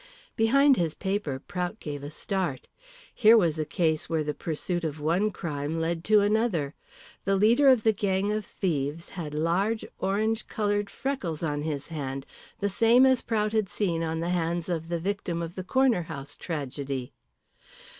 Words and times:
Behind 0.35 0.77
his 0.77 0.95
paper 0.95 1.37
Prout 1.37 1.79
gave 1.79 2.01
a 2.03 2.09
start. 2.09 2.67
Here 3.13 3.37
was 3.37 3.59
a 3.59 3.65
case 3.65 4.09
where 4.09 4.23
the 4.23 4.33
pursuit 4.33 4.83
of 4.83 4.99
one 4.99 5.29
crime 5.29 5.79
led 5.79 6.03
to 6.05 6.21
another. 6.21 6.73
The 7.23 7.35
leader 7.35 7.67
of 7.67 7.83
the 7.83 7.93
gang 7.93 8.31
of 8.31 8.43
thieves 8.43 9.09
had 9.09 9.35
large 9.35 9.85
orange 9.99 10.47
coloured 10.47 10.89
freckles 10.89 11.43
on 11.43 11.61
his 11.61 11.89
hand 11.89 12.25
the 12.61 12.67
same 12.67 13.05
as 13.05 13.21
Prout 13.21 13.51
had 13.53 13.69
seen 13.69 14.01
on 14.01 14.21
the 14.21 14.29
hands 14.29 14.69
of 14.69 14.89
the 14.89 14.99
victim 14.99 15.39
of 15.43 15.53
the 15.53 15.63
Corner 15.63 16.01
House 16.01 16.35
tragedy. 16.35 17.13